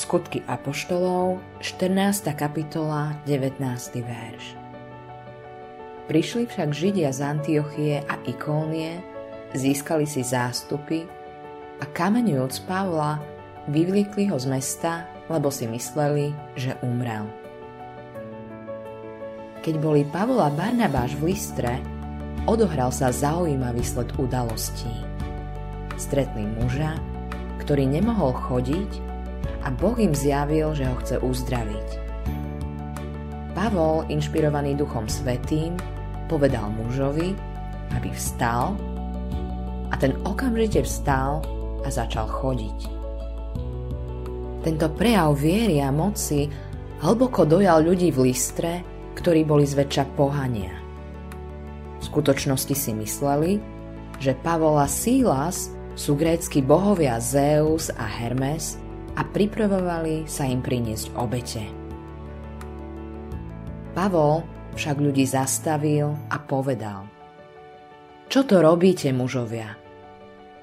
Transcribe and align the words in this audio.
Skutky 0.00 0.40
Apoštolov, 0.48 1.44
14. 1.60 2.32
kapitola, 2.32 3.20
19. 3.28 3.60
verš. 4.00 4.56
Prišli 6.08 6.48
však 6.48 6.72
Židia 6.72 7.12
z 7.12 7.20
Antiochie 7.20 8.00
a 8.08 8.16
Ikónie, 8.24 9.04
získali 9.52 10.08
si 10.08 10.24
zástupy 10.24 11.04
a 11.76 11.84
kameňujúc 11.84 12.64
Pavla, 12.64 13.20
vyvliekli 13.68 14.32
ho 14.32 14.40
z 14.40 14.48
mesta, 14.48 15.04
lebo 15.28 15.52
si 15.52 15.68
mysleli, 15.68 16.32
že 16.56 16.80
umrel. 16.80 17.28
Keď 19.60 19.74
boli 19.84 20.08
Pavol 20.08 20.40
a 20.40 20.48
Barnabáš 20.48 21.12
v 21.20 21.28
Listre, 21.28 21.76
odohral 22.48 22.88
sa 22.88 23.12
zaujímavý 23.12 23.84
sled 23.84 24.08
udalostí. 24.16 24.96
Stretli 26.00 26.48
muža, 26.56 26.96
ktorý 27.60 27.84
nemohol 27.84 28.32
chodiť 28.32 29.09
a 29.64 29.68
Boh 29.68 29.96
im 30.00 30.16
zjavil, 30.16 30.72
že 30.72 30.88
ho 30.88 30.96
chce 31.00 31.16
uzdraviť. 31.20 31.88
Pavol, 33.52 34.06
inšpirovaný 34.08 34.78
Duchom 34.78 35.10
Svetým, 35.10 35.76
povedal 36.30 36.70
mužovi, 36.70 37.34
aby 37.98 38.08
vstal 38.14 38.78
a 39.90 39.94
ten 39.98 40.14
okamžite 40.22 40.86
vstal 40.86 41.42
a 41.82 41.88
začal 41.90 42.30
chodiť. 42.30 42.78
Tento 44.60 44.86
prejav 44.92 45.34
viery 45.34 45.80
a 45.80 45.90
moci 45.90 46.46
hlboko 47.00 47.48
dojal 47.48 47.82
ľudí 47.82 48.12
v 48.12 48.30
Listre, 48.30 48.84
ktorí 49.16 49.42
boli 49.42 49.64
zväčša 49.64 50.04
pohania. 50.14 50.76
V 52.00 52.02
skutočnosti 52.04 52.74
si 52.76 52.92
mysleli, 52.96 53.60
že 54.20 54.36
Pavol 54.40 54.80
a 54.80 54.88
Sílas 54.88 55.72
sú 55.96 56.16
grécky 56.16 56.64
bohovia 56.64 57.20
Zeus 57.20 57.92
a 57.92 58.04
Hermes 58.04 58.80
a 59.20 59.22
pripravovali 59.28 60.24
sa 60.24 60.48
im 60.48 60.64
priniesť 60.64 61.12
obete. 61.20 61.60
Pavol 63.92 64.40
však 64.72 64.96
ľudí 64.96 65.28
zastavil 65.28 66.16
a 66.32 66.40
povedal 66.40 67.04
Čo 68.32 68.48
to 68.48 68.64
robíte, 68.64 69.12
mužovia? 69.12 69.76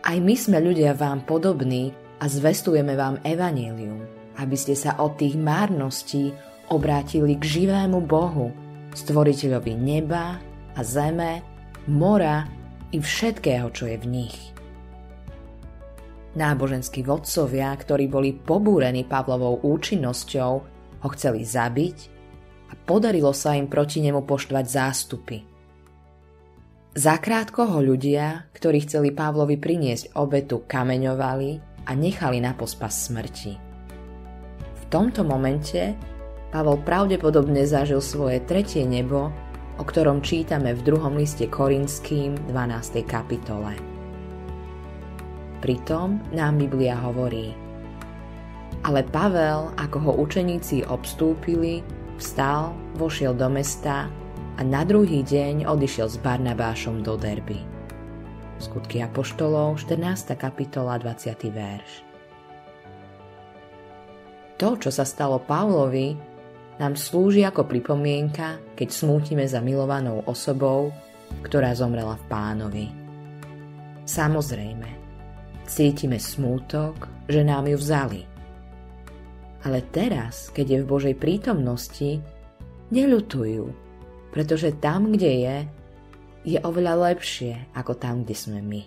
Aj 0.01 0.17
my 0.17 0.33
sme 0.33 0.57
ľudia 0.57 0.97
vám 0.97 1.21
podobní 1.27 1.93
a 2.17 2.25
zvestujeme 2.25 2.97
vám 2.97 3.21
evanílium, 3.21 4.01
aby 4.41 4.55
ste 4.57 4.73
sa 4.73 4.97
od 4.97 5.21
tých 5.21 5.37
márností 5.37 6.33
obrátili 6.73 7.37
k 7.37 7.43
živému 7.45 8.01
Bohu, 8.09 8.49
stvoriteľovi 8.95 9.77
neba 9.77 10.41
a 10.73 10.79
zeme, 10.81 11.45
mora 11.85 12.47
i 12.89 12.97
všetkého, 12.97 13.69
čo 13.69 13.85
je 13.85 13.97
v 14.01 14.07
nich– 14.09 14.37
Náboženskí 16.37 17.01
vodcovia, 17.01 17.73
ktorí 17.73 18.05
boli 18.05 18.37
pobúrení 18.37 19.09
Pavlovou 19.09 19.57
účinnosťou, 19.65 20.51
ho 21.01 21.09
chceli 21.17 21.41
zabiť 21.41 21.97
a 22.69 22.73
podarilo 22.77 23.33
sa 23.33 23.57
im 23.57 23.65
proti 23.65 24.05
nemu 24.05 24.21
poštvať 24.21 24.65
zástupy. 24.69 25.37
Zakrátko 26.97 27.65
ho 27.65 27.79
ľudia, 27.81 28.53
ktorí 28.53 28.85
chceli 28.85 29.09
Pavlovi 29.13 29.57
priniesť 29.57 30.13
obetu, 30.17 30.65
kameňovali 30.65 31.49
a 31.89 31.91
nechali 31.97 32.37
na 32.37 32.53
pospas 32.53 33.09
smrti. 33.09 33.53
V 34.57 34.83
tomto 34.93 35.25
momente 35.25 35.97
Pavol 36.53 36.81
pravdepodobne 36.81 37.65
zažil 37.65 38.01
svoje 38.01 38.41
tretie 38.45 38.85
nebo, 38.85 39.29
o 39.77 39.83
ktorom 39.85 40.25
čítame 40.25 40.73
v 40.73 40.81
druhom 40.85 41.17
liste 41.17 41.45
Korinským 41.45 42.49
12. 42.49 43.05
kapitole. 43.05 43.96
Pritom 45.57 46.21
nám 46.29 46.61
Biblia 46.61 46.93
hovorí. 47.01 47.49
Ale 48.85 49.01
Pavel, 49.09 49.73
ako 49.73 49.97
ho 50.05 50.11
učeníci 50.21 50.85
obstúpili, 50.85 51.81
vstal, 52.21 52.77
vošiel 52.93 53.33
do 53.33 53.49
mesta 53.49 54.05
a 54.57 54.61
na 54.61 54.85
druhý 54.85 55.25
deň 55.25 55.65
odišiel 55.65 56.07
s 56.13 56.17
Barnabášom 56.21 57.01
do 57.01 57.17
Derby. 57.17 57.61
Skutky 58.57 59.01
Apoštolov, 59.01 59.81
14. 59.81 60.33
kapitola, 60.37 60.97
20. 61.01 61.45
verš. 61.49 61.91
To, 64.57 64.73
čo 64.77 64.89
sa 64.89 65.05
stalo 65.05 65.37
Pavlovi, 65.37 66.17
nám 66.81 66.97
slúži 66.97 67.45
ako 67.45 67.65
pripomienka, 67.69 68.57
keď 68.73 68.89
smútime 68.89 69.45
za 69.45 69.61
milovanou 69.61 70.25
osobou, 70.25 70.89
ktorá 71.45 71.73
zomrela 71.77 72.17
v 72.17 72.25
pánovi. 72.29 72.87
Samozrejme, 74.05 75.06
Cítime 75.67 76.15
smútok, 76.15 77.11
že 77.27 77.43
nám 77.43 77.67
ju 77.67 77.75
vzali. 77.75 78.23
Ale 79.67 79.83
teraz, 79.91 80.47
keď 80.55 80.65
je 80.71 80.79
v 80.79 80.89
Božej 80.89 81.15
prítomnosti, 81.19 82.23
neľutujú, 82.87 83.67
pretože 84.31 84.71
tam, 84.79 85.11
kde 85.11 85.31
je, 85.43 85.57
je 86.55 86.57
oveľa 86.63 87.11
lepšie 87.11 87.75
ako 87.75 87.99
tam, 87.99 88.23
kde 88.23 88.31
sme 88.31 88.63
my. 88.63 88.81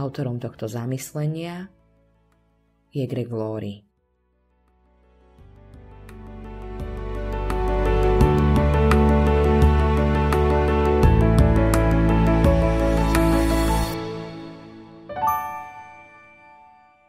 Autorom 0.00 0.40
tohto 0.40 0.64
zamyslenia 0.64 1.68
je 2.88 3.04
Greg 3.04 3.28
Laurie. 3.28 3.89